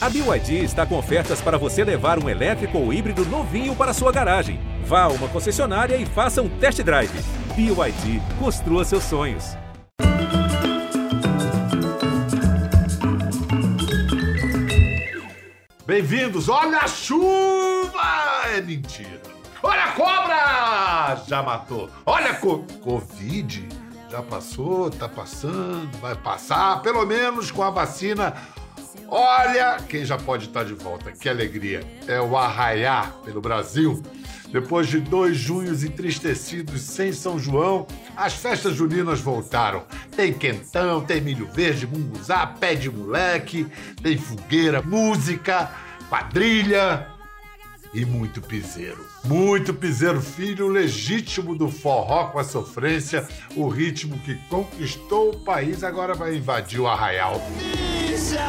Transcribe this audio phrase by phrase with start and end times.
[0.00, 4.12] A BYD está com ofertas para você levar um elétrico ou híbrido novinho para sua
[4.12, 4.60] garagem.
[4.84, 7.10] Vá a uma concessionária e faça um test drive.
[7.56, 9.56] BYD, construa seus sonhos.
[15.84, 16.48] Bem-vindos!
[16.48, 18.44] Olha a chuva!
[18.54, 19.20] É mentira.
[19.60, 21.24] Olha a cobra!
[21.26, 21.90] Já matou.
[22.06, 23.68] Olha a co Covid.
[24.08, 28.32] Já passou, tá passando, vai passar, pelo menos com a vacina.
[29.06, 31.12] Olha quem já pode estar de volta.
[31.12, 31.82] Que alegria.
[32.06, 34.02] É o Arraiá pelo Brasil.
[34.50, 39.84] Depois de dois junhos entristecidos sem São João, as festas juninas voltaram.
[40.16, 43.66] Tem quentão, tem milho verde, munguzá, pé de moleque,
[44.02, 45.70] tem fogueira, música,
[46.08, 47.06] quadrilha
[47.92, 49.07] e muito piseiro.
[49.24, 55.84] Muito piseiro, filho legítimo do forró com a sofrência, o ritmo que conquistou o país
[55.84, 57.40] agora vai invadir o arraial.
[57.58, 58.40] Letícia,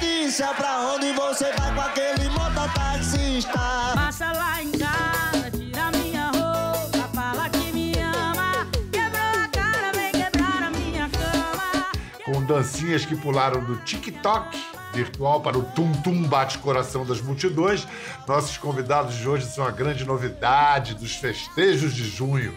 [0.00, 3.52] Letícia, pra onde você vai com aquele mototaxista?
[3.52, 8.66] Passa lá em casa, tira minha roupa, fala que me ama.
[8.92, 11.86] Quebrou a cara, vem quebrar a minha cama.
[12.24, 14.65] com dancinhas que pularam do TikTok
[14.96, 17.86] virtual para o tum-tum bate-coração das multidões.
[18.26, 22.54] Nossos convidados de hoje são a grande novidade dos festejos de junho.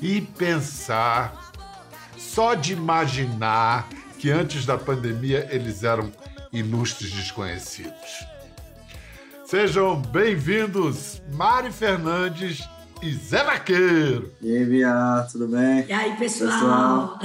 [0.00, 1.50] E pensar,
[2.18, 6.12] só de imaginar que antes da pandemia eles eram
[6.52, 8.26] ilustres desconhecidos.
[9.46, 12.68] Sejam bem-vindos, Mari Fernandes
[13.02, 14.32] e Zé Vaqueiro.
[14.40, 15.86] E aí, Bia, tudo bem?
[15.88, 17.18] E aí, pessoal?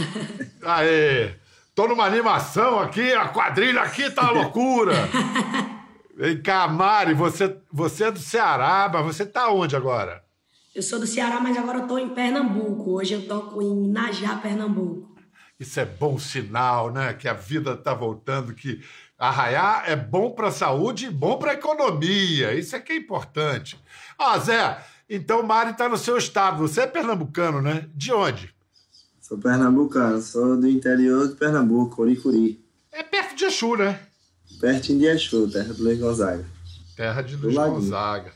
[0.63, 1.35] Aê!
[1.77, 4.95] Tô numa animação aqui, a quadrilha aqui tá uma loucura.
[6.17, 10.23] Vem cá, Mari, você, você é do Ceará, mas você tá onde agora?
[10.73, 12.93] Eu sou do Ceará, mas agora eu tô em Pernambuco.
[12.93, 15.15] Hoje eu toco em Najá, Pernambuco.
[15.59, 17.13] Isso é bom sinal, né?
[17.13, 18.83] Que a vida tá voltando, que
[19.15, 22.55] arraiar é bom pra saúde e bom pra economia.
[22.55, 23.79] Isso é que é importante.
[24.17, 26.57] Ah, Zé, então Mari tá no seu estado.
[26.57, 27.85] Você é pernambucano, né?
[27.93, 28.56] De onde?
[29.27, 32.63] Sou pernambucano, sou do interior de Pernambuco, Oricuri.
[32.89, 33.99] É perto de Exu, né?
[34.61, 36.45] Pertinho de Exu, terra do Luiz Gonzaga.
[36.95, 37.53] Terra de Luiz.
[37.53, 38.31] Gonzaga.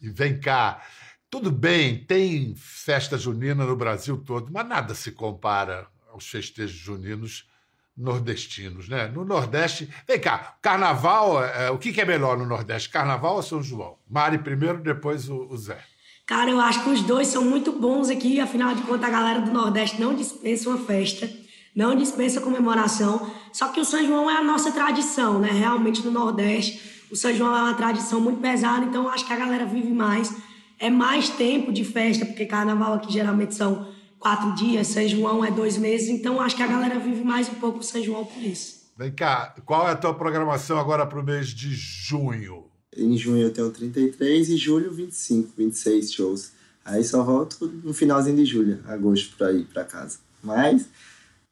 [0.00, 0.82] E vem cá,
[1.28, 7.46] tudo bem, tem festa junina no Brasil todo, mas nada se compara aos festejos juninos
[7.94, 9.06] nordestinos, né?
[9.08, 13.42] No Nordeste, vem cá, carnaval, é, o que, que é melhor no Nordeste, carnaval ou
[13.42, 13.98] São João?
[14.08, 15.84] Mari primeiro, depois o, o Zé.
[16.26, 18.40] Cara, eu acho que os dois são muito bons aqui.
[18.40, 21.30] Afinal de contas, a galera do Nordeste não dispensa uma festa,
[21.76, 23.30] não dispensa comemoração.
[23.52, 25.50] Só que o São João é a nossa tradição, né?
[25.50, 29.32] Realmente no Nordeste, o São João é uma tradição muito pesada, então eu acho que
[29.32, 30.34] a galera vive mais.
[30.78, 33.86] É mais tempo de festa, porque carnaval aqui geralmente são
[34.18, 37.54] quatro dias, São João é dois meses, então acho que a galera vive mais um
[37.54, 38.84] pouco o São João por isso.
[38.96, 42.64] Vem cá, qual é a tua programação agora para o mês de junho?
[42.96, 46.52] Em junho eu tenho 33 e julho 25, 26 shows.
[46.84, 50.18] Aí só volto no finalzinho de julho, agosto, pra ir pra casa.
[50.42, 50.86] Mas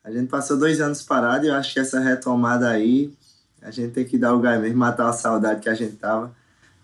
[0.04, 3.12] a gente passou dois anos parado e eu acho que essa retomada aí,
[3.62, 6.34] a gente tem que dar o gás mesmo, matar a saudade que a gente tava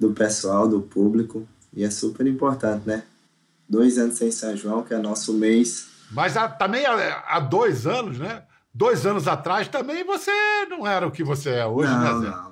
[0.01, 1.47] do pessoal, do público.
[1.75, 3.03] E é super importante, né?
[3.69, 5.87] Dois anos sem São João, que é nosso mês.
[6.11, 8.43] Mas há- também há, há dois anos, né?
[8.73, 10.31] Dois anos atrás também você
[10.71, 12.35] não era o que você é hoje, não, né, Zé?
[12.37, 12.48] não.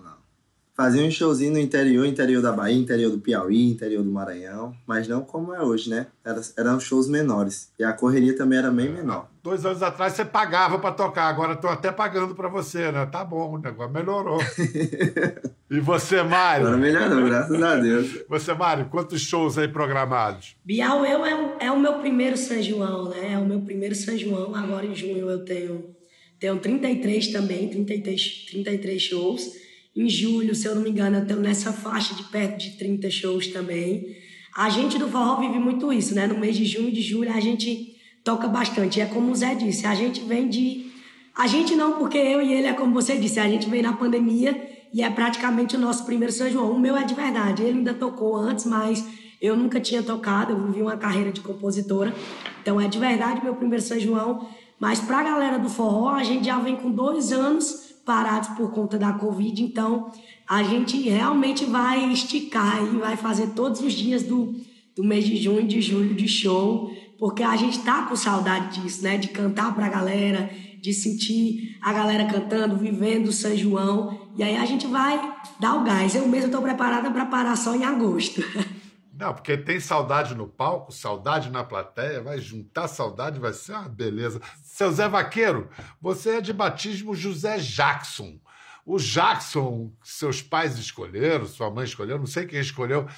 [0.77, 5.09] Fazia um showzinho no interior, interior da Bahia, interior do Piauí, interior do Maranhão, mas
[5.09, 6.07] não como é hoje, né?
[6.23, 7.73] Era, eram shows menores.
[7.79, 9.31] E a correria também era bem menor.
[9.43, 13.07] Dois anos atrás você pagava pra tocar, agora estou até pagando pra você, né?
[13.07, 14.39] Tá bom, o negócio melhorou.
[15.71, 16.67] e você, Mário?
[16.67, 18.25] Agora melhorou, graças a Deus.
[18.29, 20.57] Você, Mário, quantos shows aí programados?
[20.63, 23.33] Bial eu é, o- é o meu primeiro São João, né?
[23.33, 24.55] É o meu primeiro São João.
[24.55, 25.97] Agora em junho eu tenho,
[26.39, 29.65] tenho 33 também, 33, 33 shows.
[29.97, 33.09] Em julho, se eu não me engano, eu tenho nessa faixa de perto de 30
[33.11, 34.15] shows também.
[34.55, 36.27] A gente do forró vive muito isso, né?
[36.27, 38.99] No mês de junho e de julho a gente toca bastante.
[38.99, 40.91] E é como o Zé disse, a gente vem de.
[41.35, 43.95] A gente não, porque eu e ele é como você disse, a gente vem na
[43.95, 46.73] pandemia e é praticamente o nosso primeiro São João.
[46.73, 49.07] O meu é de verdade, ele ainda tocou antes, mas
[49.41, 52.15] eu nunca tinha tocado, eu vivi uma carreira de compositora.
[52.61, 54.47] Então é de verdade meu primeiro São João.
[54.79, 58.97] Mas pra galera do forró, a gente já vem com dois anos parados por conta
[58.97, 60.13] da Covid, então
[60.49, 64.55] a gente realmente vai esticar e vai fazer todos os dias do,
[64.95, 66.89] do mês de junho e de julho de show,
[67.19, 69.19] porque a gente tá com saudade disso, né?
[69.19, 70.49] De cantar pra galera,
[70.81, 74.29] de sentir a galera cantando, vivendo São João.
[74.39, 75.19] E aí a gente vai
[75.59, 76.15] dar o gás.
[76.15, 78.41] Eu mesmo tô preparada para parar só em agosto.
[79.19, 83.89] Não, porque tem saudade no palco, saudade na plateia, vai juntar saudade, vai ser uma
[83.89, 84.43] beleza.
[84.63, 85.71] Seu Zé Vaqueiro,
[86.01, 88.39] você é de batismo José Jackson.
[88.85, 93.09] O Jackson, seus pais escolheram, sua mãe escolheu, não sei quem escolheu.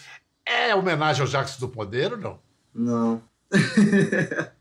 [0.46, 2.40] É homenagem ao Jackson do Poder ou não?
[2.72, 3.22] Não.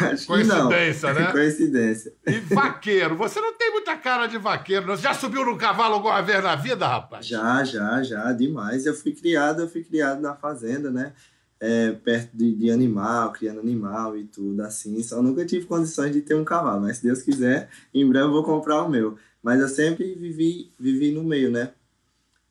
[0.00, 1.30] Acho Coincidência, né?
[1.30, 2.12] Coincidência.
[2.26, 4.96] E vaqueiro, você não tem muita cara de vaqueiro, não.
[4.96, 7.26] Você já subiu num cavalo alguma vez na vida, rapaz?
[7.26, 8.86] Já, já, já, demais.
[8.86, 11.12] Eu fui criado, eu fui criado na fazenda, né?
[11.60, 15.00] É, perto de, de animal, criando animal e tudo assim.
[15.02, 18.32] Só nunca tive condições de ter um cavalo, mas se Deus quiser, em breve eu
[18.32, 19.16] vou comprar o meu.
[19.42, 21.70] Mas eu sempre vivi, vivi no meio, né?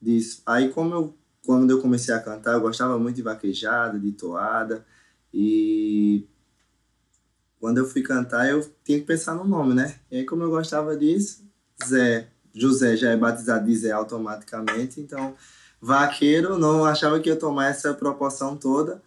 [0.00, 0.42] Disso.
[0.46, 1.14] Aí como eu,
[1.44, 4.84] quando eu comecei a cantar, eu gostava muito de vaquejada, de toada.
[5.32, 6.26] E
[7.64, 9.94] quando eu fui cantar, eu tinha que pensar no nome, né?
[10.10, 11.42] E aí, como eu gostava disso,
[11.82, 15.34] Zé, José já é batizado de Zé automaticamente, então
[15.80, 19.00] vaqueiro, não achava que ia tomar essa proporção toda,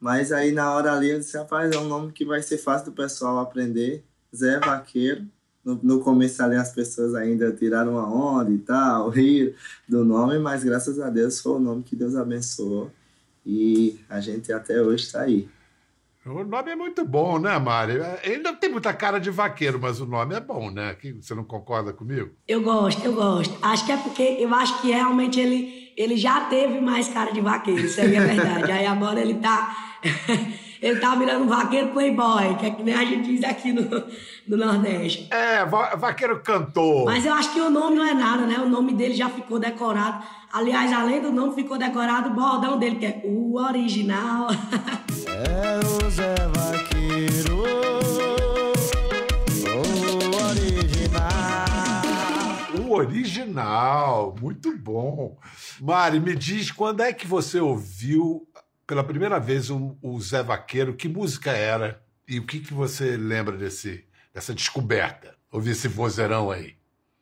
[0.00, 2.86] mas aí na hora ali eu disse, rapaz, é um nome que vai ser fácil
[2.86, 4.02] do pessoal aprender,
[4.34, 5.26] Zé Vaqueiro.
[5.62, 9.52] No, no começo ali as pessoas ainda tiraram uma onda e tal, riram
[9.86, 12.90] do nome, mas graças a Deus foi o nome que Deus abençoou
[13.44, 15.46] e a gente até hoje está aí.
[16.30, 17.94] O nome é muito bom, né, Mari?
[18.22, 20.94] Ele não tem muita cara de vaqueiro, mas o nome é bom, né?
[21.20, 22.30] Você não concorda comigo?
[22.46, 23.56] Eu gosto, eu gosto.
[23.62, 27.40] Acho que é porque eu acho que realmente ele, ele já teve mais cara de
[27.40, 28.70] vaqueiro, isso aí é verdade.
[28.70, 29.74] aí agora ele tá.
[30.80, 33.82] ele tá virando um vaqueiro playboy, que é que nem a gente diz aqui no,
[34.46, 35.28] no Nordeste.
[35.30, 37.04] É, va- vaqueiro cantor.
[37.06, 38.58] Mas eu acho que o nome não é nada, né?
[38.58, 40.22] O nome dele já ficou decorado.
[40.52, 44.48] Aliás, além do nome, ficou decorado o bordão dele, que é o original.
[45.26, 47.58] É o Zé Vaqueiro,
[49.66, 51.68] o original.
[52.88, 55.36] O original, muito bom.
[55.80, 58.47] Mari, me diz quando é que você ouviu
[58.88, 60.94] pela primeira vez o, o Zé Vaqueiro?
[60.94, 62.02] Que música era?
[62.26, 64.02] E o que, que você lembra desse,
[64.32, 65.36] dessa descoberta?
[65.52, 66.72] Ouvir esse vozeirão aí.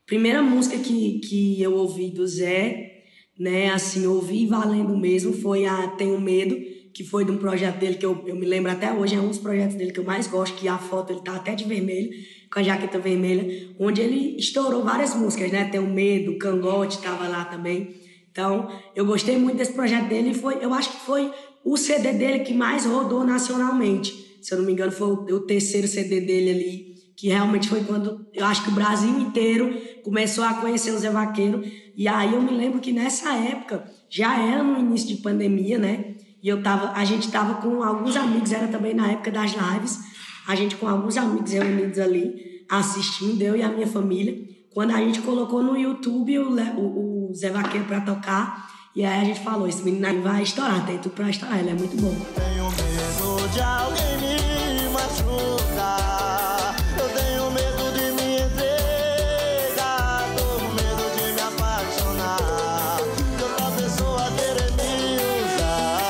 [0.07, 3.03] Primeira música que, que eu ouvi do Zé,
[3.39, 6.57] né, assim, ouvi valendo mesmo, foi a Tenho Medo,
[6.95, 9.29] que foi de um projeto dele que eu, eu me lembro até hoje, é um
[9.29, 12.11] dos projetos dele que eu mais gosto, que a foto ele tá até de vermelho,
[12.53, 17.45] com a jaqueta vermelha, onde ele estourou várias músicas, né, Tenho Medo, Cangote tava lá
[17.45, 18.07] também.
[18.31, 21.33] Então, eu gostei muito desse projeto dele e foi, eu acho que foi
[21.67, 24.39] o CD dele que mais rodou nacionalmente.
[24.41, 27.83] Se eu não me engano, foi o, o terceiro CD dele ali, que realmente foi
[27.83, 31.65] quando eu acho que o Brasil inteiro começou a conhecer o Zé Vaqueiro.
[31.97, 36.15] E aí eu me lembro que nessa época, já era no início de pandemia, né?
[36.41, 39.99] E eu tava, a gente tava com alguns amigos, era também na época das lives,
[40.47, 44.39] a gente com alguns amigos reunidos ali, assistindo, eu e a minha família.
[44.73, 49.21] Quando a gente colocou no YouTube o, o, o Zé Vaqueiro pra tocar, e aí
[49.21, 51.95] a gente falou, esse menino aí vai estourar, tem tudo pra estourar, ele é muito
[51.99, 52.17] bom.
[52.35, 56.75] Tenho medo de alguém me machucar.
[56.99, 60.25] Eu tenho medo de me entregar.
[60.35, 62.97] Tô com medo de me apaixonar.
[63.37, 66.09] De outra pessoa querer me usar.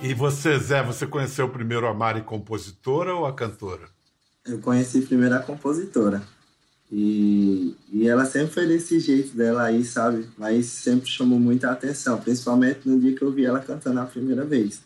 [0.00, 3.88] E você, Zé, você conheceu primeiro a Mari compositora ou a cantora?
[4.46, 6.22] Eu conheci primeiro a compositora.
[6.90, 10.28] E, e ela sempre foi desse jeito dela aí, sabe?
[10.38, 14.44] Mas sempre chamou muita atenção, principalmente no dia que eu vi ela cantando a primeira
[14.44, 14.80] vez.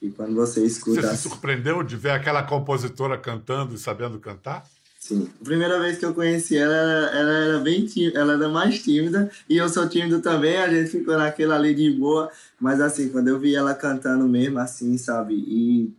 [0.00, 4.18] E quando você escuta Você se assim, surpreendeu de ver aquela compositora cantando e sabendo
[4.18, 4.64] cantar?
[4.98, 5.28] sim.
[5.40, 9.30] A primeira vez que eu conheci ela, ela, era bem tímida, ela era mais tímida,
[9.48, 12.30] e eu sou tímido também, a gente ficou naquela ali de boa.
[12.60, 15.34] Mas assim, quando eu vi ela cantando mesmo, assim, sabe?
[15.34, 15.92] E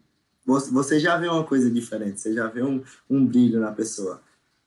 [0.46, 4.22] você você já vê uma coisa diferente, você já vê um, um brilho na pessoa,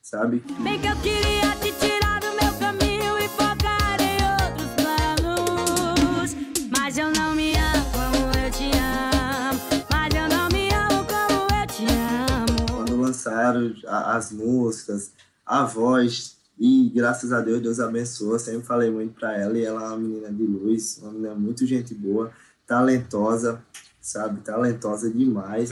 [0.05, 0.45] sabe?
[0.63, 6.37] Bem que eu queria te tirar do meu caminho e focar em outros planos.
[6.79, 9.61] Mas eu não me amo como eu te amo.
[9.91, 12.67] Mas eu não me amo como eu te amo.
[12.71, 15.11] quando lançaram as músicas,
[15.47, 18.39] a voz, e graças a Deus, Deus abençoa.
[18.39, 21.65] Sempre falei muito pra ela, e ela é uma menina de luz, uma menina muito
[21.65, 22.31] gente boa,
[22.67, 23.65] talentosa,
[24.03, 24.43] sabe?
[24.43, 25.71] Talentosa demais.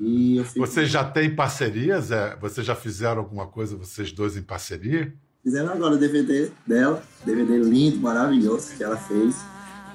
[0.00, 0.06] Sim.
[0.06, 2.36] E eu fico Vocês já têm parceria, Zé?
[2.40, 5.12] Vocês já fizeram alguma coisa, vocês dois, em parceria?
[5.42, 9.36] fizendo agora o DVD dela, DVD lindo, maravilhoso que ela fez.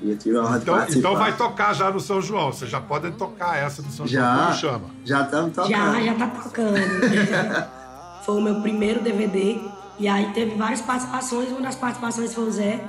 [0.01, 2.51] E eu tive a honra de Então, então vai tocar já no São João.
[2.51, 4.23] Vocês já podem tocar essa no São João.
[4.23, 4.89] Já, Como chama?
[5.05, 5.71] já estamos tocando.
[5.71, 6.75] Já, já tá tocando.
[8.25, 9.59] foi o meu primeiro DVD.
[9.97, 11.49] E aí teve várias participações.
[11.49, 12.83] Uma das participações foi o Zé.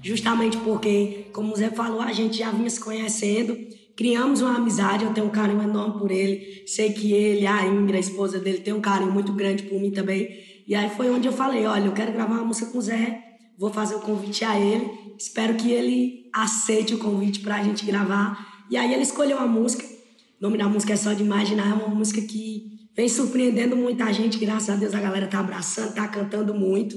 [0.00, 3.56] Justamente porque, como o Zé falou, a gente já vinha se conhecendo.
[3.98, 6.62] Criamos uma amizade, eu tenho um carinho enorme por ele.
[6.68, 9.90] Sei que ele, a Ingrid, a esposa dele, tem um carinho muito grande por mim
[9.90, 10.38] também.
[10.68, 13.20] E aí foi onde eu falei, olha, eu quero gravar uma música com o Zé.
[13.58, 14.88] Vou fazer o convite a ele.
[15.18, 18.38] Espero que ele aceite o convite pra gente gravar.
[18.70, 19.84] E aí ele escolheu a música.
[19.84, 24.12] O nome da música é Só de Imaginar, é uma música que vem surpreendendo muita
[24.12, 24.38] gente.
[24.38, 26.96] Graças a Deus a galera tá abraçando, tá cantando muito.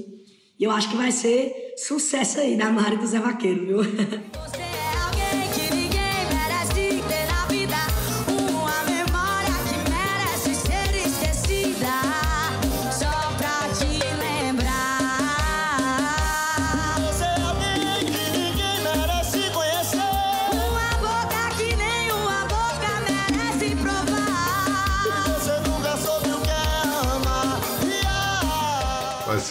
[0.56, 3.78] E eu acho que vai ser sucesso aí da Mari do Zé Vaqueiro, viu?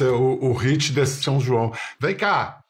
[0.10, 1.74] O, o hit desse São João.
[2.00, 2.64] Vem cá.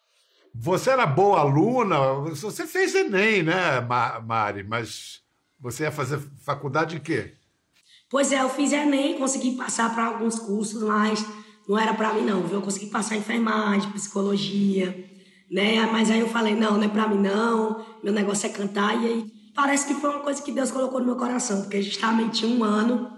[0.54, 1.98] Você era boa aluna,
[2.36, 4.64] você fez Enem, né, Ma- Mari?
[4.64, 5.22] Mas
[5.60, 7.34] você ia fazer faculdade de quê?
[8.10, 11.26] Pois é, eu fiz Enem, consegui passar para alguns cursos, mas
[11.68, 12.56] não era para mim não, viu?
[12.56, 15.10] Eu consegui passar em enfermagem, psicologia,
[15.50, 15.86] né?
[15.86, 19.02] Mas aí eu falei, não, não é para mim não, meu negócio é cantar.
[19.02, 22.46] E aí parece que foi uma coisa que Deus colocou no meu coração, porque justamente
[22.46, 23.10] um ano,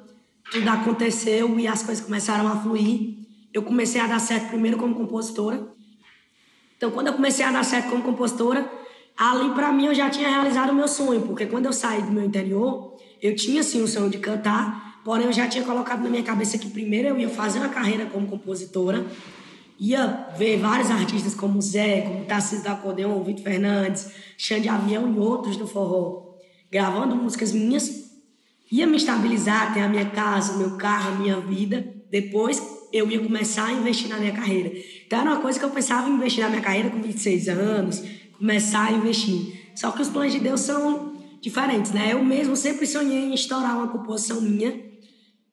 [0.52, 3.23] tudo aconteceu e as coisas começaram a fluir.
[3.54, 5.74] Eu comecei a dar certo primeiro como compositora,
[6.84, 8.70] então, quando eu comecei a dar certo como compositora,
[9.18, 12.12] ali pra mim eu já tinha realizado o meu sonho, porque quando eu saí do
[12.12, 16.10] meu interior, eu tinha sim o sonho de cantar, porém eu já tinha colocado na
[16.10, 19.06] minha cabeça que primeiro eu ia fazer uma carreira como compositora,
[19.80, 25.18] ia ver vários artistas como Zé, como Tarcísio da Acordeon, Vitor Fernandes, Xande Avião e
[25.18, 26.36] outros do forró,
[26.70, 28.12] gravando músicas minhas,
[28.70, 31.88] ia me estabilizar, ter a minha casa, o meu carro, a minha vida.
[32.12, 34.72] Depois eu ia começar a investir na minha carreira.
[35.06, 38.04] Então era uma coisa que eu pensava em investir na minha carreira com 26 anos,
[38.38, 39.72] começar a investir.
[39.76, 42.14] Só que os planos de Deus são diferentes, né?
[42.14, 44.80] Eu mesmo sempre sonhei em estourar uma composição minha.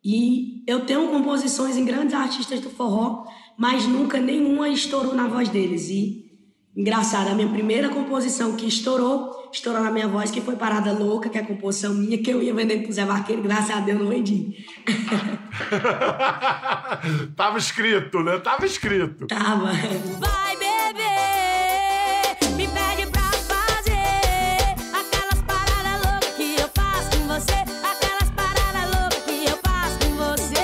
[0.04, 3.24] E eu tenho composições em grandes artistas do forró,
[3.58, 5.88] mas nunca nenhuma estourou na voz deles.
[5.88, 6.30] E
[6.76, 11.28] Engraçado, a minha primeira composição que estourou, estourou na minha voz, que foi Parada Louca,
[11.28, 13.98] que é a composição minha, que eu ia vendendo pro Zé Vaqueiro, graças a Deus
[14.00, 14.64] não vendi.
[17.36, 18.38] Tava escrito, né?
[18.38, 19.26] Tava escrito.
[19.26, 19.72] Tava.
[19.72, 27.54] Vai beber, me pede pra fazer aquelas paradas loucas que eu faço com você,
[27.84, 30.60] aquelas paradas loucas que eu faço com você.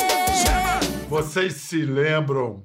[1.09, 2.64] Vocês se lembram?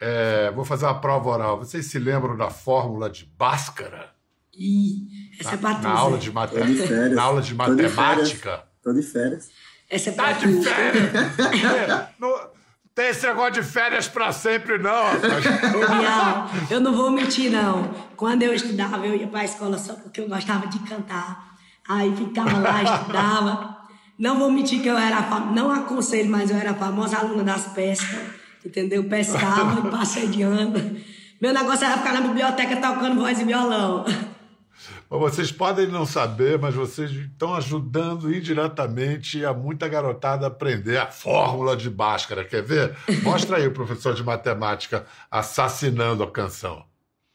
[0.00, 1.58] é, vou fazer uma prova oral.
[1.58, 4.14] Vocês se lembram da fórmula de Bhaskara?
[4.56, 5.06] Ih,
[5.38, 6.54] essa é pra tu, Na aula de, mate...
[6.54, 7.12] Tô de férias.
[7.12, 8.62] na aula de Tô de matemática?
[8.82, 9.50] Tô de férias.
[9.88, 11.14] Essa é Tá pra de férias!
[11.14, 12.56] É, não
[12.94, 17.90] tem esse negócio de férias pra sempre, não, Bial, eu não vou mentir, não.
[18.16, 21.56] Quando eu estudava, eu ia pra escola só porque eu gostava de cantar.
[21.86, 23.76] Aí ficava lá, estudava.
[24.18, 25.52] Não vou mentir que eu era fam...
[25.52, 28.18] não aconselho, mas eu era famosa aluna das pescas,
[28.64, 29.04] entendeu?
[29.04, 30.72] Pescava e passei de ano.
[31.40, 34.06] Meu negócio era ficar na biblioteca tocando voz e violão.
[35.08, 41.06] Vocês podem não saber, mas vocês estão ajudando indiretamente a muita garotada a aprender a
[41.06, 42.44] fórmula de Bhaskara.
[42.44, 42.96] Quer ver?
[43.22, 46.84] Mostra aí o professor de matemática assassinando a canção.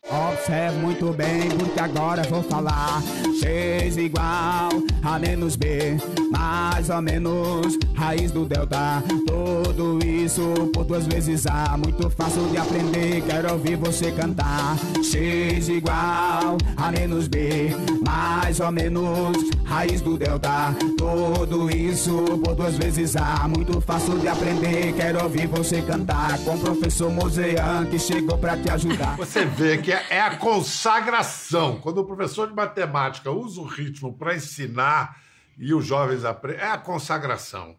[0.10, 3.01] Observe muito bem, porque agora vou falar.
[3.39, 4.70] X igual
[5.03, 5.98] a menos B,
[6.31, 9.03] mais ou menos raiz do delta.
[9.27, 10.41] Tudo isso
[10.74, 13.22] por duas vezes A, muito fácil de aprender.
[13.25, 14.75] Quero ouvir você cantar.
[15.03, 17.70] X igual a menos B,
[18.05, 20.75] mais ou menos raiz do delta.
[20.98, 24.93] Tudo isso por duas vezes A, muito fácil de aprender.
[24.93, 29.15] Quero ouvir você cantar com o professor Mosean que chegou pra te ajudar.
[29.17, 31.80] Você vê que é, é a consagração.
[31.80, 35.18] Quando o professor de matemática usa o ritmo para ensinar
[35.58, 37.76] e os jovens aprendem, é a consagração.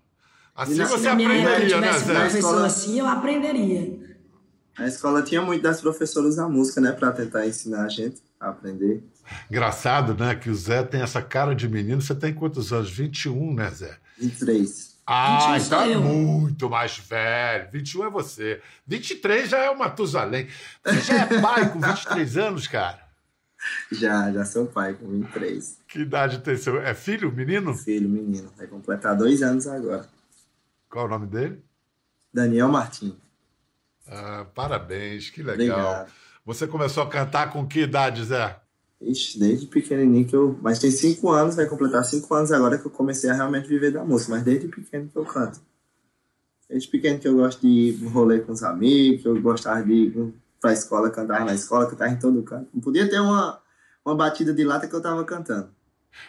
[0.54, 2.12] Assim na- você Se na aprenderia, né, tivesse Zé?
[2.12, 4.16] Na professor escola- assim, eu aprenderia.
[4.78, 6.92] A escola tinha muito das professoras da música, né?
[6.92, 9.02] Pra tentar ensinar a gente a aprender.
[9.50, 10.35] Engraçado, né?
[10.35, 12.00] Que o Zé tem essa cara de menino.
[12.00, 12.90] Você tem quantos anos?
[12.90, 13.97] 21, né, Zé?
[14.19, 14.91] 23.
[15.06, 16.00] Ah, 21 então sou é eu.
[16.00, 17.68] muito mais velho.
[17.73, 18.62] 21 é você.
[18.87, 20.49] 23 já é o Matusalém.
[20.85, 23.02] Você já é pai com 23 anos, cara?
[23.92, 25.78] Já, já sou pai com 23.
[25.87, 26.82] Que idade tem seu?
[26.82, 27.73] É filho, menino?
[27.75, 28.52] Filho, menino.
[28.56, 30.04] Vai completar dois anos agora.
[30.90, 31.62] Qual é o nome dele?
[32.35, 33.14] Daniel Martins.
[34.09, 35.78] Ah, parabéns, que legal.
[35.78, 36.12] Obrigado.
[36.44, 38.56] Você começou a cantar com que idade, Zé?
[39.04, 40.59] Ixi, desde pequenininho que eu.
[40.62, 43.92] Mas tem cinco anos, vai completar cinco anos agora que eu comecei a realmente viver
[43.92, 44.32] da música.
[44.32, 45.61] Mas desde pequeno que eu canto.
[46.68, 50.35] Desde pequeno que eu gosto de rolê com os amigos, que eu gostava de ir
[50.61, 52.68] pra escola, cantar na escola, cantar em todo canto.
[52.73, 53.61] Não podia ter uma,
[54.04, 55.71] uma batida de lata que eu tava cantando.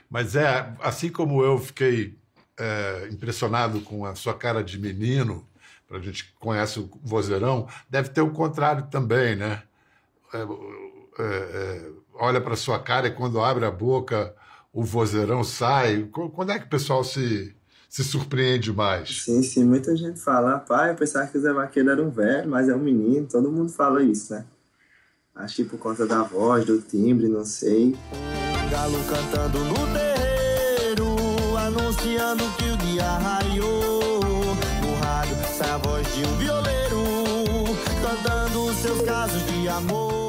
[0.10, 2.18] Mas é, assim como eu fiquei
[2.58, 5.48] é, impressionado com a sua cara de menino,
[5.90, 9.62] a gente conhece o vozeirão, deve ter o contrário também, né?
[10.34, 14.34] É, é, é, olha para sua cara e quando abre a boca
[14.72, 16.04] o vozeirão sai.
[16.12, 17.56] Qu- Quando é que o pessoal se,
[17.90, 19.22] se surpreende mais?
[19.24, 22.50] Sim, sim, muita gente fala, pai, eu pensava que o Zé Vaqueiro era um velho,
[22.50, 24.46] mas é um menino, todo mundo fala isso, né?
[25.36, 27.96] Acho que por conta da voz, do timbre, não sei.
[28.72, 34.56] Galo cantando no terreiro, anunciando que o dia raiou.
[34.82, 37.04] No rádio sai a voz de um violeiro,
[38.02, 40.23] cantando seus casos de amor.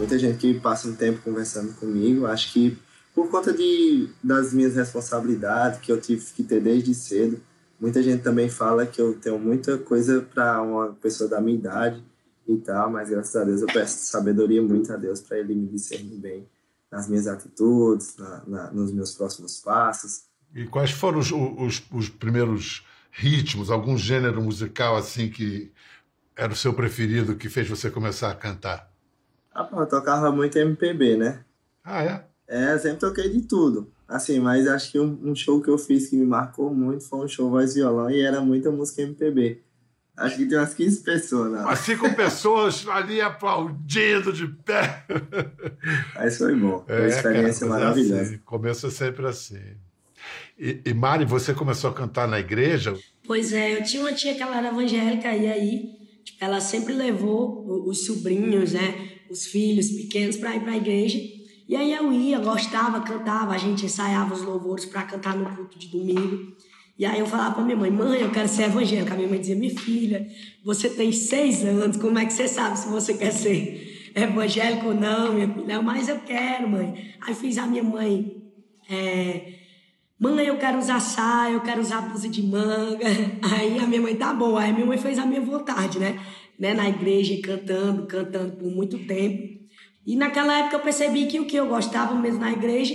[0.00, 2.78] Muita gente que passa um tempo conversando comigo, acho que
[3.14, 7.38] por conta de, das minhas responsabilidades que eu tive que ter desde cedo,
[7.78, 12.02] muita gente também fala que eu tenho muita coisa para uma pessoa da minha idade
[12.48, 15.66] e tal, mas graças a Deus eu peço sabedoria muito a Deus para ele me
[15.66, 16.48] discernir bem
[16.90, 20.22] nas minhas atitudes, na, na, nos meus próximos passos.
[20.54, 25.70] E quais foram os, os, os, primeiros ritmos, algum gênero musical assim que
[26.34, 28.89] era o seu preferido, que fez você começar a cantar?
[29.54, 31.40] Ah, eu tocava muito MPB, né?
[31.84, 32.24] Ah, é?
[32.46, 33.90] É, sempre toquei de tudo.
[34.08, 37.20] Assim, mas acho que um, um, show que eu fiz que me marcou muito foi
[37.20, 39.62] um show voz violão e era muita música MPB.
[40.16, 41.62] Acho que tem umas 15 pessoas lá.
[41.62, 45.04] Umas 5 pessoas ali aplaudindo de pé.
[46.14, 46.84] Mas foi bom.
[46.86, 48.22] Foi uma experiência cara, maravilhosa.
[48.22, 49.60] Assim, começa sempre assim.
[50.58, 52.94] E, e, Mari, você começou a cantar na igreja?
[53.26, 56.92] Pois é, eu tinha uma tia que ela era evangélica e aí tipo, ela sempre
[56.92, 61.18] levou os sobrinhos, né, os filhos pequenos para ir para a igreja.
[61.68, 65.78] E aí eu ia, gostava, cantava, a gente ensaiava os louvores para cantar no culto
[65.78, 66.52] de domingo.
[66.98, 69.14] E aí eu falava para minha mãe, mãe, eu quero ser evangélica.
[69.14, 70.26] A minha mãe dizia, minha filha,
[70.64, 74.94] você tem seis anos, como é que você sabe se você quer ser evangélico ou
[74.94, 75.80] não, minha filha?
[75.80, 77.14] Mas eu quero, mãe.
[77.20, 78.42] Aí fiz a minha mãe,
[78.90, 79.52] é,
[80.18, 83.06] mãe, eu quero usar saia, eu quero usar blusa de manga.
[83.50, 84.56] Aí a minha mãe, tá bom.
[84.56, 86.20] Aí minha mãe fez a minha vontade, né?
[86.60, 86.74] Né?
[86.74, 89.58] Na igreja, cantando, cantando por muito tempo.
[90.06, 92.94] E naquela época eu percebi que o que eu gostava mesmo na igreja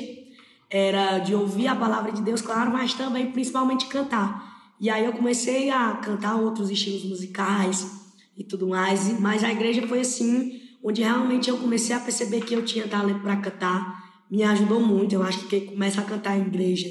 [0.70, 4.74] era de ouvir a palavra de Deus, claro, mas também principalmente cantar.
[4.80, 7.90] E aí eu comecei a cantar outros estilos musicais
[8.38, 12.54] e tudo mais, mas a igreja foi assim, onde realmente eu comecei a perceber que
[12.54, 14.06] eu tinha talento para cantar.
[14.30, 16.88] Me ajudou muito, eu acho que quem começa a cantar em igreja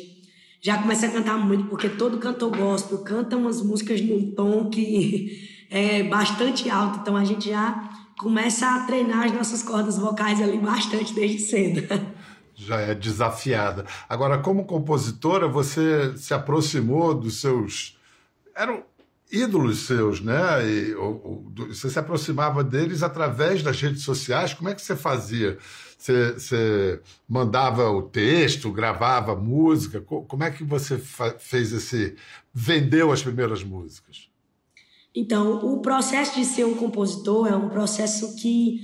[0.64, 5.53] já começa a cantar muito, porque todo cantor gospel canta umas músicas num tom que
[5.74, 10.56] é bastante alto, então a gente já começa a treinar as nossas cordas vocais ali
[10.56, 11.82] bastante desde cedo.
[12.56, 13.84] Já é desafiada.
[14.08, 17.98] Agora, como compositora, você se aproximou dos seus.
[18.54, 18.84] Eram
[19.28, 20.64] ídolos seus, né?
[20.64, 24.54] E, ou, ou, você se aproximava deles através das redes sociais.
[24.54, 25.58] Como é que você fazia?
[25.98, 30.00] Você, você mandava o texto, gravava música?
[30.00, 30.96] Como é que você
[31.40, 32.14] fez esse.
[32.54, 34.32] vendeu as primeiras músicas?
[35.14, 38.80] Então, o processo de ser um compositor é um processo que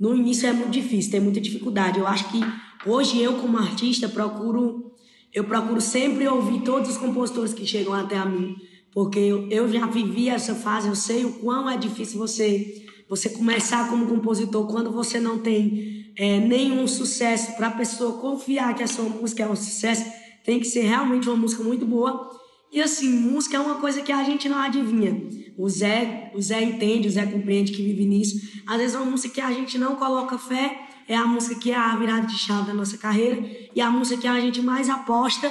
[0.00, 1.98] no início é muito difícil, tem muita dificuldade.
[1.98, 2.40] Eu acho que
[2.86, 4.92] hoje eu como artista procuro
[5.32, 8.54] eu procuro sempre ouvir todos os compositores que chegam até a mim,
[8.92, 13.90] porque eu, já vivi essa fase, eu sei o quão é difícil você você começar
[13.90, 18.86] como compositor quando você não tem é, nenhum sucesso para a pessoa confiar que a
[18.86, 20.04] sua música é um sucesso,
[20.42, 22.30] tem que ser realmente uma música muito boa.
[22.74, 25.16] E assim, música é uma coisa que a gente não adivinha.
[25.56, 28.34] O Zé, o Zé entende, o Zé compreende que vive nisso.
[28.66, 31.76] Às vezes uma música que a gente não coloca fé é a música que é
[31.76, 33.40] a virada de chave da nossa carreira.
[33.72, 35.48] E a música que a gente mais aposta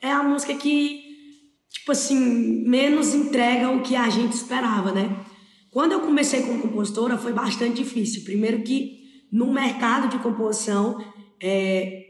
[0.00, 1.02] é a música que,
[1.68, 5.24] tipo assim, menos entrega o que a gente esperava, né?
[5.72, 8.22] Quando eu comecei como compositora foi bastante difícil.
[8.22, 9.00] Primeiro que
[9.32, 11.04] no mercado de composição,
[11.42, 12.04] é,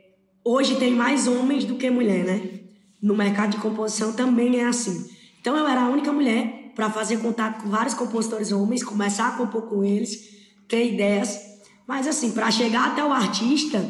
[0.45, 2.60] hoje tem mais homens do que mulher, né?
[3.03, 5.09] No mercado de composição também é assim.
[5.41, 9.31] Então eu era a única mulher para fazer contato com vários compositores homens, começar a
[9.33, 10.31] compor com eles,
[10.69, 11.39] ter ideias.
[11.87, 13.85] Mas assim, para chegar até o artista,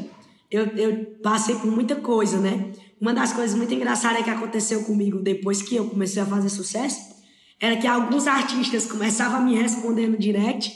[0.50, 2.72] eu, eu passei por muita coisa, né?
[3.00, 7.00] Uma das coisas muito engraçadas que aconteceu comigo depois que eu comecei a fazer sucesso
[7.60, 10.72] era que alguns artistas começavam a me responder no direct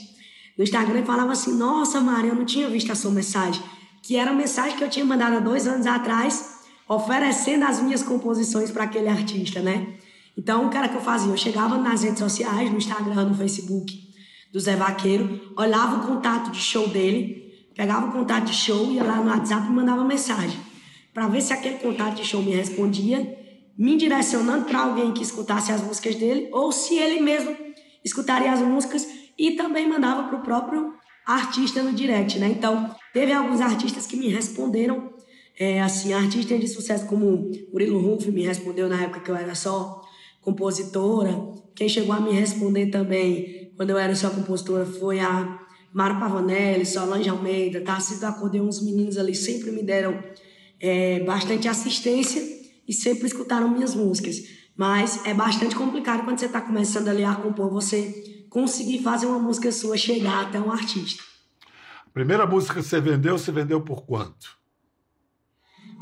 [0.56, 3.62] no Instagram e falavam assim: Nossa, Maria, eu não tinha visto a sua mensagem.
[4.02, 6.53] Que era a mensagem que eu tinha mandado há dois anos atrás,
[6.88, 9.94] oferecendo as minhas composições para aquele artista, né?
[10.36, 14.04] Então, o cara que eu fazia, eu chegava nas redes sociais, no Instagram, no Facebook
[14.52, 19.02] do Zé Vaqueiro, olhava o contato de show dele, pegava o contato de show, ia
[19.02, 20.58] lá no WhatsApp e mandava mensagem,
[21.12, 23.36] para ver se aquele contato de show me respondia,
[23.76, 27.56] me direcionando para alguém que escutasse as músicas dele, ou se ele mesmo
[28.04, 30.94] escutaria as músicas e também mandava para o próprio
[31.26, 32.48] artista no direct, né?
[32.48, 35.13] Então, teve alguns artistas que me responderam,
[35.58, 39.54] é, assim, artistas de sucesso como Murilo Ruff me respondeu na época que eu era
[39.54, 40.02] só
[40.40, 41.32] compositora.
[41.74, 45.60] Quem chegou a me responder também, quando eu era só compositora, foi a
[45.92, 50.22] Mara Pavanelli, Solange Almeida, Tarcísio Acordeon, uns meninos ali sempre me deram
[50.80, 52.42] é, bastante assistência
[52.86, 54.36] e sempre escutaram minhas músicas.
[54.76, 59.38] Mas é bastante complicado quando você está começando ali a compor, você conseguir fazer uma
[59.38, 61.22] música sua chegar até um artista.
[62.12, 64.63] Primeira música que você vendeu, você vendeu por quanto?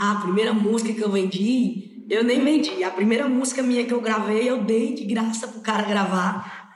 [0.05, 2.83] A primeira música que eu vendi, eu nem vendi.
[2.83, 6.73] A primeira música minha que eu gravei, eu dei de graça pro cara gravar.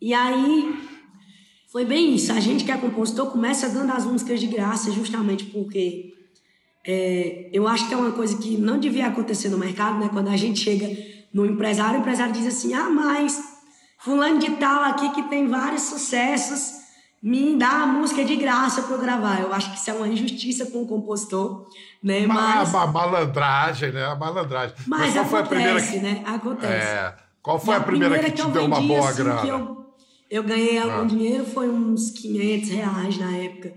[0.00, 0.74] E aí
[1.70, 2.32] foi bem isso.
[2.32, 6.14] A gente que é compositor começa dando as músicas de graça justamente porque
[6.86, 10.08] é, eu acho que é uma coisa que não devia acontecer no mercado, né?
[10.10, 10.88] Quando a gente chega
[11.34, 13.38] no empresário, o empresário diz assim: ah, mas
[13.98, 16.78] fulano de tal aqui que tem vários sucessos
[17.22, 19.40] me dá a música de graça para eu gravar.
[19.40, 21.66] Eu acho que isso é uma injustiça com o compositor,
[22.02, 22.26] né?
[22.26, 24.04] Mas, a, a malandragem, né?
[24.04, 24.76] A malandragem.
[24.86, 25.98] mas, qual acontece, foi a primeira que...
[25.98, 26.22] né?
[26.26, 26.86] Acontece.
[26.86, 27.14] É.
[27.42, 29.40] Qual foi E a primeira, que te eu deu uma boa assim, grana?
[29.42, 29.86] que eu,
[30.30, 31.04] eu ganhei algum Ah.
[31.04, 33.72] dinheiro, foi uns 500 reais na época.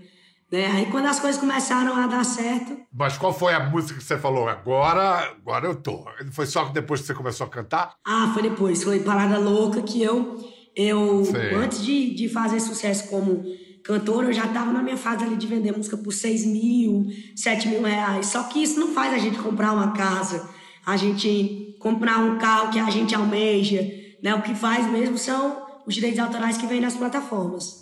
[0.50, 0.66] Né?
[0.66, 4.18] Aí quando as coisas começaram a dar certo, Mas qual foi a música que você
[4.18, 4.46] falou?
[4.48, 6.04] Agora, agora eu tô.
[6.32, 7.94] Foi só depois que você começou a cantar?
[8.06, 8.84] Ah, foi depois.
[8.84, 10.38] Foi Parada Louca que eu,
[10.74, 11.54] eu Sei.
[11.54, 13.44] antes de, de fazer sucesso como
[13.82, 17.68] cantora, eu já estava na minha fase ali de vender música por 6 mil, 7
[17.68, 18.26] mil reais.
[18.26, 20.48] Só que isso não faz a gente comprar uma casa,
[20.86, 23.82] a gente comprar um carro que a gente almeja.
[24.22, 24.34] Né?
[24.34, 27.81] O que faz mesmo são os direitos autorais que vêm nas plataformas.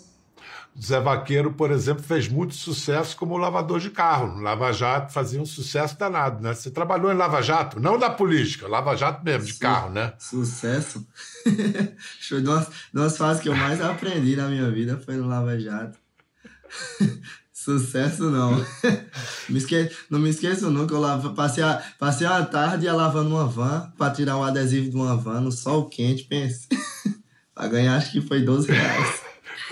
[0.79, 4.27] Zé Vaqueiro, por exemplo, fez muito sucesso como lavador de carro.
[4.27, 6.53] No Lava Jato fazia um sucesso danado, né?
[6.53, 9.59] Você trabalhou em Lava Jato, não da política, Lava Jato mesmo, de Sim.
[9.59, 10.13] carro, né?
[10.17, 11.05] Sucesso.
[12.31, 15.97] Umas, de umas fases que eu mais aprendi na minha vida foi no Lava Jato.
[17.53, 18.55] Sucesso não.
[19.49, 19.91] me esque...
[20.09, 21.31] Não me esqueço nunca, eu lava...
[21.33, 21.81] passei, a...
[21.99, 25.87] passei uma tarde lavando uma van para tirar um adesivo de uma van no sol
[25.87, 26.67] quente, pense.
[27.53, 29.20] pra ganhar acho que foi 12 reais.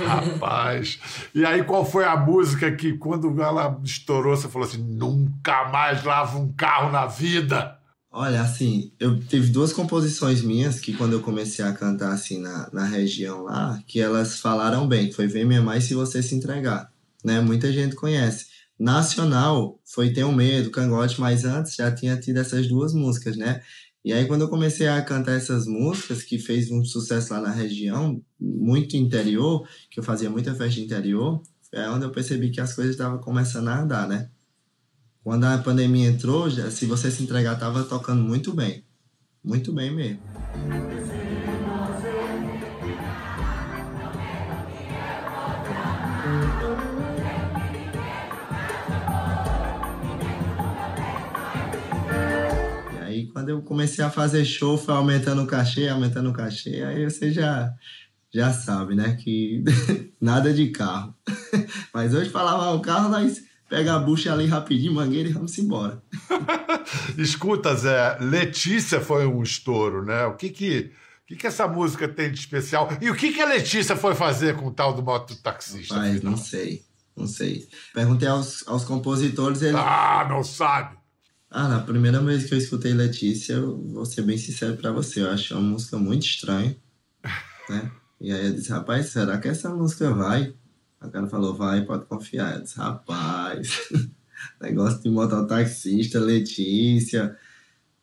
[0.05, 0.99] Rapaz.
[1.33, 6.03] E aí, qual foi a música que, quando ela estourou, você falou assim: nunca mais
[6.03, 7.77] lavo um carro na vida?
[8.11, 12.67] Olha, assim, eu tive duas composições minhas que quando eu comecei a cantar assim na,
[12.73, 16.91] na região lá, que elas falaram bem, foi Vem Minha Mais Se Você Se Entregar,
[17.23, 17.39] né?
[17.39, 18.47] Muita gente conhece.
[18.79, 23.61] Nacional foi Tenho Medo, Cangote, mas antes já tinha tido essas duas músicas, né?
[24.03, 27.51] E aí quando eu comecei a cantar essas músicas, que fez um sucesso lá na
[27.51, 32.73] região, muito interior, que eu fazia muita festa interior, é onde eu percebi que as
[32.73, 34.29] coisas estavam começando a andar, né?
[35.23, 38.83] Quando a pandemia entrou, já, se você se entregar, tava tocando muito bem.
[39.43, 40.21] Muito bem mesmo.
[53.59, 57.73] Eu comecei a fazer show, foi aumentando o cachê, aumentando o cachê, aí você já,
[58.33, 59.17] já sabe, né?
[59.21, 59.63] Que
[60.19, 61.13] nada de carro.
[61.93, 66.01] Mas hoje falava, o carro, nós pega a bucha ali rapidinho, mangueira e vamos embora.
[67.17, 70.25] Escuta, Zé, Letícia foi um estouro, né?
[70.25, 70.91] O que que,
[71.23, 72.89] o que, que essa música tem de especial?
[73.01, 75.95] E o que, que a Letícia foi fazer com o tal do mototaxista?
[75.95, 76.31] Mas afinal?
[76.31, 76.83] não sei,
[77.15, 77.67] não sei.
[77.93, 79.75] Perguntei aos, aos compositores, eles...
[79.75, 80.98] Ah, não sabe?
[81.51, 85.21] Ah, na primeira vez que eu escutei Letícia, eu vou ser bem sincero pra você,
[85.21, 86.77] eu achei uma música muito estranha,
[87.67, 87.91] né?
[88.21, 90.53] E aí eu disse, rapaz, será que essa música vai?
[91.01, 92.55] A cara falou, vai, pode confiar.
[92.55, 93.89] Eu disse, rapaz,
[94.61, 97.35] negócio de mototaxista, Letícia,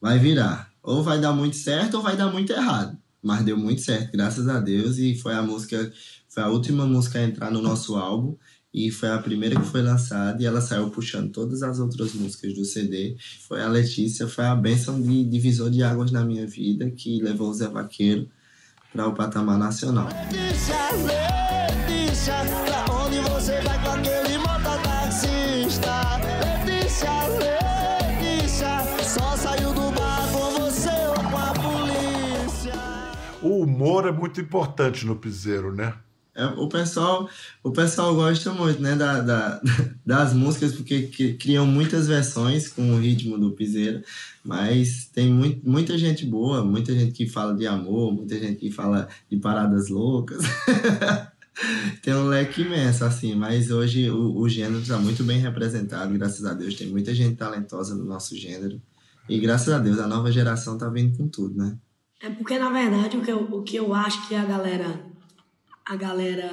[0.01, 0.73] vai virar.
[0.83, 2.99] Ou vai dar muito certo ou vai dar muito errado.
[3.23, 5.93] Mas deu muito certo, graças a Deus, e foi a música,
[6.29, 8.37] foi a última música a entrar no nosso álbum.
[8.75, 12.53] E foi a primeira que foi lançada e ela saiu puxando todas as outras músicas
[12.55, 13.17] do CD.
[13.49, 17.49] Foi a Letícia, foi a bênção de divisor de águas na minha vida que levou
[17.49, 18.29] o Zé Vaqueiro
[18.93, 20.09] para o patamar nacional.
[20.09, 20.77] Letícia,
[21.87, 22.35] Letícia,
[22.67, 25.93] pra onde você vai com aquele mototaxista?
[26.67, 27.11] Letícia,
[28.19, 32.75] Letícia, só saiu do bar com você ou com a polícia?
[33.43, 35.95] O humor é muito importante no piseiro, né?
[36.39, 37.29] É, o pessoal
[37.65, 39.61] o pessoal gosta muito né da, da-
[40.05, 44.03] das músicas porque que- criam muitas versões com o ritmo do piseiro
[44.45, 48.71] mas tem muito, muita gente boa muita gente que fala de amor muita gente que
[48.71, 50.43] fala de paradas loucas.
[52.03, 56.45] Tem um leque imenso assim mas hoje o, o gênero está muito bem representado graças
[56.45, 58.79] a Deus tem muita gente talentosa no nosso gênero
[59.27, 61.77] e graças a Deus a nova geração tá vindo com tudo né?
[62.23, 65.01] É porque, na verdade, o que eu, o que eu acho que a galera
[65.87, 66.51] a galera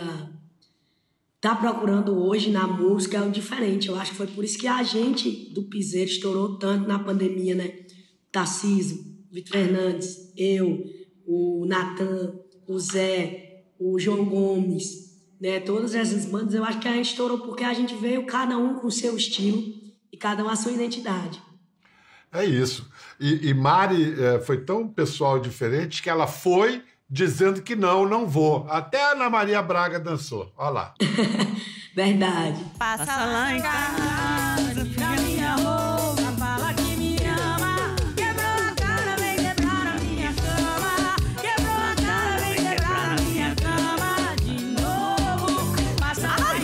[1.42, 3.88] tá procurando hoje na música é o diferente.
[3.88, 7.56] Eu acho que foi por isso que a gente do Piseiro estourou tanto na pandemia,
[7.56, 7.80] né?
[8.32, 10.86] Tarcísio, Vitor Fernandes, eu,
[11.26, 15.60] o Natan, o Zé, o João Gomes, né?
[15.60, 18.76] Todas essas bandas, eu acho que a gente estourou porque a gente veio cada um
[18.76, 19.64] com o seu estilo
[20.12, 21.42] e cada um a sua identidade.
[22.32, 22.90] É isso.
[23.20, 28.28] E, e Mari é, foi tão pessoal diferente que ela foi dizendo que não, não
[28.28, 28.66] vou.
[28.70, 30.52] Até a Ana Maria Braga dançou.
[30.58, 30.94] Olha lá.
[31.96, 32.60] Verdade.
[32.78, 37.96] Passa lá em casa, tira minha roupa, fala que me ama.
[38.16, 41.16] Quebrou a cara, vem quebrar a minha cama.
[41.40, 46.00] Quebrou a cara, vem quebrar a minha cama de novo.
[46.00, 46.64] Passa lá em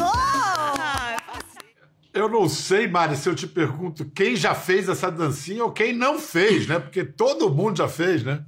[2.12, 5.94] Eu não sei, Mari, se eu te pergunto quem já fez essa dancinha ou quem
[5.94, 6.80] não fez, né?
[6.80, 8.44] Porque todo mundo já fez, né?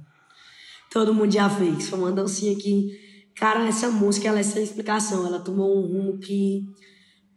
[0.92, 1.88] Todo mundo já fez.
[1.88, 2.90] Foi uma dancinha que,
[3.34, 5.26] cara, essa música ela é sem explicação.
[5.26, 6.64] Ela tomou um rumo que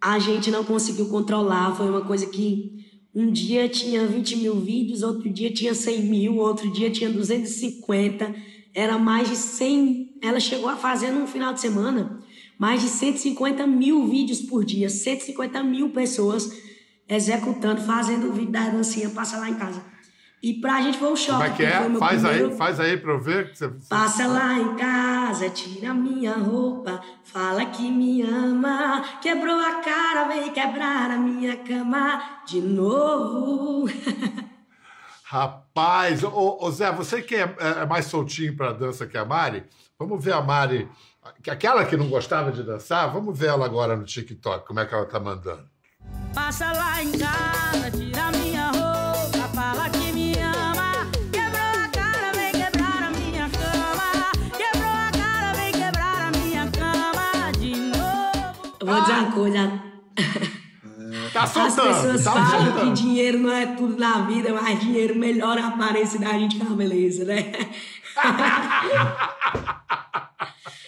[0.02, 1.76] a gente não conseguiu controlar.
[1.76, 6.36] Foi uma coisa que um dia tinha 20 mil vídeos, outro dia tinha 100 mil,
[6.38, 8.36] outro dia tinha 250.
[8.74, 10.18] Era mais de 100.
[10.22, 12.20] Ela chegou a fazer num final de semana
[12.58, 14.90] mais de 150 mil vídeos por dia.
[14.90, 16.52] 150 mil pessoas
[17.08, 19.95] executando, fazendo o vídeo da dancinha Passa Lá em Casa.
[20.46, 21.32] E pra gente foi um choque.
[21.32, 21.98] Como é que é?
[21.98, 23.50] Faz primeiro- aí, faz aí pra eu ver.
[23.50, 29.04] que você- Passa lá em casa, tira minha roupa, fala que me ama.
[29.24, 33.86] Quebrou a cara, vem quebrar a minha cama de novo.
[35.26, 39.64] Rapaz, ô, ô Zé, você que é, é mais soltinho pra dança que a Mari,
[39.98, 40.88] vamos ver a Mari,
[41.42, 44.86] que aquela que não gostava de dançar, vamos ver ela agora no TikTok, como é
[44.86, 45.66] que ela tá mandando.
[46.36, 48.45] Passa lá em casa, tira minha
[58.96, 59.82] vou dizer uma coisa.
[61.34, 62.94] Tá As soltando, pessoas tá falam que soltando.
[62.94, 66.76] dinheiro não é tudo na vida, mas dinheiro melhora a aparência da gente com a
[66.76, 67.52] beleza, né?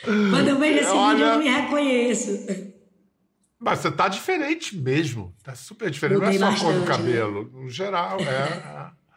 [0.03, 2.31] Quando eu vejo esse vídeo, Olha- eu me reconheço.
[3.59, 6.79] Mas você tá diferente mesmo, tá super diferente, Mudei não é só a cor do
[6.85, 7.11] bastante, né?
[7.13, 8.91] cabelo, no geral, é.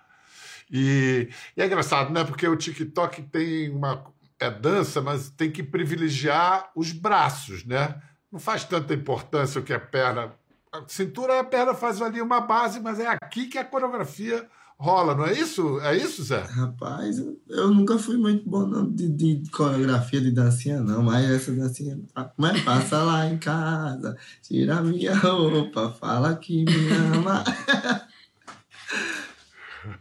[0.73, 2.23] E, e é engraçado, né?
[2.23, 4.05] Porque o TikTok tem uma.
[4.39, 8.01] É dança, mas tem que privilegiar os braços, né?
[8.33, 10.33] Não faz tanta importância o que é perna.
[10.73, 15.15] A cintura, a perna faz ali uma base, mas é aqui que a coreografia rola,
[15.15, 15.81] não é isso?
[15.81, 16.39] É isso, Zé?
[16.41, 21.29] Rapaz, eu- eu nunca fui muito bom não, de, de coreografia de dancinha, não, mas
[21.29, 21.99] essa dancinha.
[22.37, 27.45] Mas passa lá em casa, tira minha roupa, fala que me ama.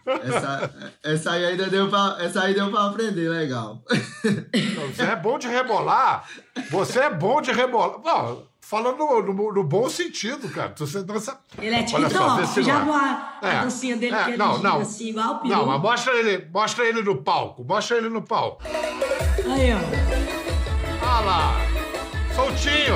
[0.05, 3.81] Essa, essa aí ainda deu pra, essa aí deu pra aprender, legal.
[4.95, 6.25] Zé é bom de rebolar.
[6.69, 7.99] Você é bom de rebolar.
[8.03, 10.73] Não, falando no, no- no bom sentido, cara.
[10.77, 11.39] Você dança.
[11.57, 12.97] Ele é Você já não viu é.
[12.97, 14.81] a, É, dancinha dele é, que ele não, gira não.
[14.81, 15.55] assim, igual o peru?
[15.55, 17.63] Não, mas mostra ele, mostra ele no palco.
[17.63, 18.63] Mostra ele no palco.
[18.65, 21.05] Aí, ó.
[21.05, 21.55] Olha lá.
[22.35, 22.95] Soltinho.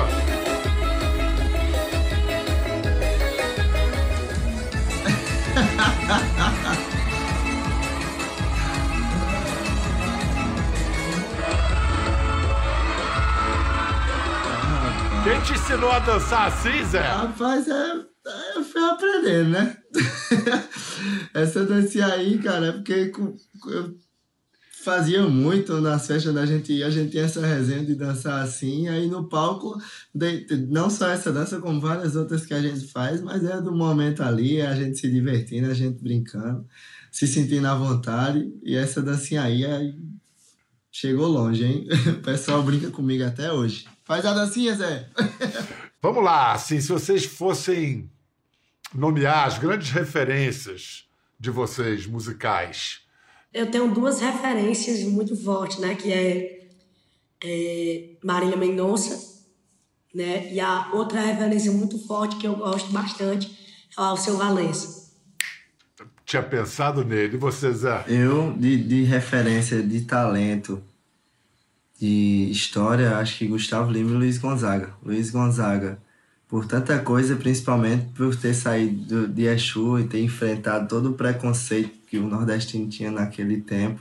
[15.24, 17.00] Quem te ensinou a dançar assim, Zé?
[17.00, 19.76] Rapaz, é, é, eu fui aprendendo, né?
[21.32, 23.12] Essa dancinha aí, cara, é porque
[23.66, 23.94] eu
[24.84, 28.86] fazia muito nas festas da gente ia, a gente tinha essa resenha de dançar assim,
[28.86, 29.80] aí no palco,
[30.68, 34.22] não só essa dança, como várias outras que a gente faz, mas é do momento
[34.22, 36.66] ali, é a gente se divertindo, a gente brincando,
[37.10, 39.94] se sentindo à vontade, e essa dancinha aí é-
[40.92, 41.88] chegou longe, hein?
[42.18, 43.86] O pessoal brinca comigo até hoje.
[44.04, 45.08] Faz a dancinha, Zé!
[46.02, 48.10] Vamos lá, assim, se vocês fossem
[48.94, 51.06] nomear as grandes referências
[51.40, 53.03] de vocês musicais.
[53.54, 55.94] Eu tenho duas referências muito fortes, né?
[55.94, 56.68] Que é,
[57.44, 59.44] é Marília Mendonça,
[60.12, 60.52] né?
[60.52, 63.56] E a outra referência muito forte que eu gosto bastante
[63.96, 65.04] é o Alceu Valença.
[66.26, 67.36] Tinha pensado nele.
[67.36, 68.04] E você, Zé?
[68.08, 70.82] Eu, de, de referência de talento,
[72.00, 74.92] de história, acho que Gustavo Lima e Luiz Gonzaga.
[75.00, 75.96] Luiz Gonzaga,
[76.48, 82.03] por tanta coisa, principalmente por ter saído de Exu e ter enfrentado todo o preconceito
[82.14, 84.00] que o nordestino tinha naquele tempo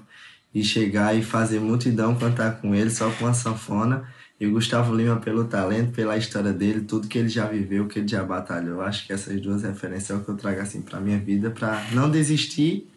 [0.54, 4.08] e chegar e fazer multidão cantar com ele só com a sanfona.
[4.40, 7.98] E o Gustavo Lima pelo talento, pela história dele, tudo que ele já viveu, que
[7.98, 8.82] ele já batalhou.
[8.82, 11.84] Acho que essas duas referências é o que eu trago assim para minha vida, para
[11.92, 12.88] não desistir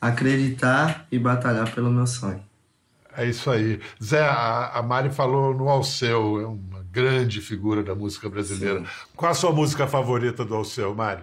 [0.00, 2.40] acreditar e batalhar pelo meu sonho.
[3.16, 3.80] É isso aí.
[4.02, 8.84] Zé, a, Mari falou no Alceu, é uma grande figura da música brasileira.
[9.16, 11.22] Qual a sua música favorita do Alceu, Mari?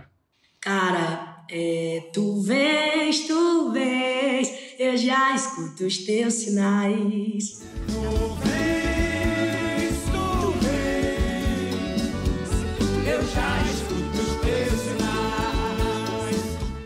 [0.60, 7.64] Cara, é, tu vês, tu vês, eu já escuto os teus sinais.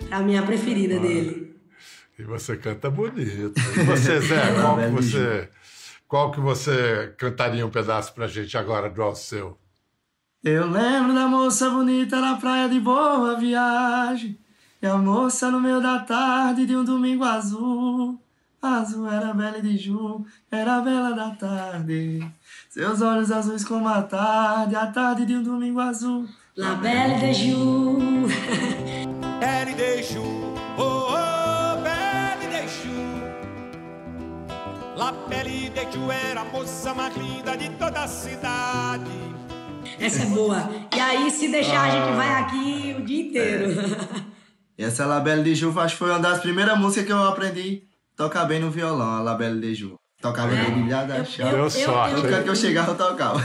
[0.08, 1.56] Pra mim, é a preferida dele.
[2.18, 3.54] E você canta bonito.
[3.58, 5.50] E você, Zé, qual que você,
[6.08, 9.58] qual que você cantaria um pedaço pra gente agora do Alceu?
[10.44, 14.38] Eu lembro da moça bonita na praia de boa viagem.
[14.82, 18.18] E a moça no meio da tarde de um domingo azul.
[18.62, 22.26] Azul era bela de Ju, era bela da tarde.
[22.70, 26.30] Seus olhos azuis como a tarde, a tarde de um domingo azul.
[26.56, 28.28] La Belle de Ju.
[29.42, 30.24] Belle de Ju,
[30.78, 33.00] oh oh, Belle de Ju.
[34.96, 39.12] La Belle de Ju era a moça mais linda de toda a cidade.
[40.00, 40.70] Essa é boa.
[40.96, 44.30] E aí, se deixar, a gente vai aqui o dia inteiro.
[44.80, 47.84] E essa Labelle de Ju acho que foi uma das primeiras músicas que eu aprendi
[48.14, 49.96] a tocar bem no violão, a Labelle de Ju.
[50.22, 50.64] Tocava é.
[50.64, 51.50] dedilhada, Eu- chave.
[51.50, 52.16] Deu eu- sorte.
[52.16, 53.44] eu- Tudo que eu chegava eu tocava.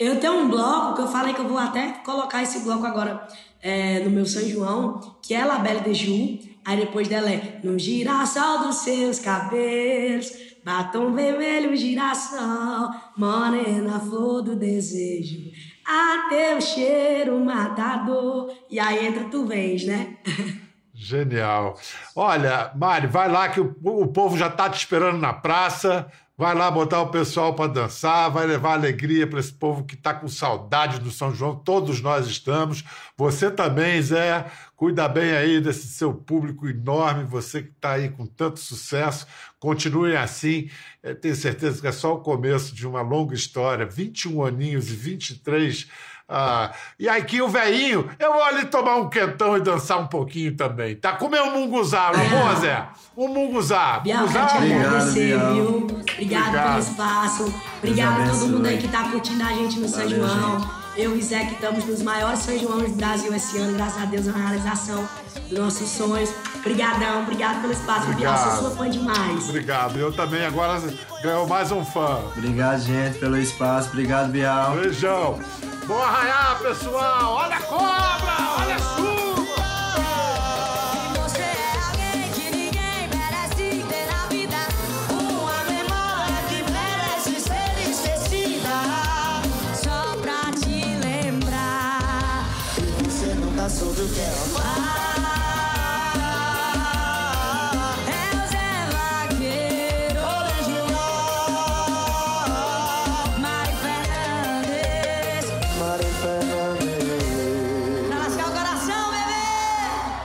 [0.00, 3.24] Eu tenho um bloco que eu falei que eu vou até colocar esse bloco agora
[3.62, 6.38] é, no meu São João, que é La Belle de Ju.
[6.64, 10.32] Aí depois dela é No girassol dos seus cabelos,
[10.64, 15.38] batom vermelho, girassol, morena, flor do desejo.
[15.86, 18.50] A teu cheiro matador.
[18.68, 20.16] E aí entra Tu Vens, né?
[20.94, 21.76] Genial.
[22.14, 26.06] Olha, Mari, vai lá que o, o povo já está te esperando na praça.
[26.36, 30.12] Vai lá botar o pessoal para dançar, vai levar alegria para esse povo que está
[30.12, 31.54] com saudade do São João.
[31.54, 32.82] Todos nós estamos.
[33.16, 34.46] Você também, Zé.
[34.76, 39.26] Cuida bem aí desse seu público enorme, você que está aí com tanto sucesso.
[39.60, 40.68] Continue assim.
[41.02, 43.86] Eu tenho certeza que é só o começo de uma longa história.
[43.86, 45.88] 21 aninhos e 23
[46.36, 50.56] ah, e aqui o velhinho, eu vou ali tomar um quentão e dançar um pouquinho
[50.56, 51.12] também, tá?
[51.12, 52.86] Comer um munguzá, não é bom, Zé?
[53.16, 54.00] Um munguzá.
[54.00, 54.46] Bial, Munguzá?
[54.46, 55.52] quero te Obrigado, agradecer, Bial.
[55.54, 55.66] viu?
[55.76, 56.66] Obrigado, Obrigado.
[56.68, 57.54] pelo espaço.
[57.78, 60.83] Obrigado a todo mundo aí que tá curtindo a gente no São João.
[60.96, 64.06] Eu e Zé que estamos nos maiores São Joões do Brasil esse ano, graças a
[64.06, 65.08] Deus, na realização
[65.48, 66.30] dos nossos sonhos.
[66.56, 68.06] Obrigadão, obrigado pelo espaço.
[68.14, 68.60] Bial, sou Obrigado.
[68.60, 69.48] sua fã demais.
[69.48, 69.98] Obrigado.
[69.98, 70.80] Eu também agora
[71.22, 72.20] ganhou mais um fã.
[72.36, 73.88] Obrigado, gente, pelo espaço.
[73.88, 74.76] Obrigado, Bial.
[74.76, 75.38] Beijão.
[75.86, 77.34] Bom arraiar, pessoal.
[77.34, 79.23] Olha a cobra, olha a chuva.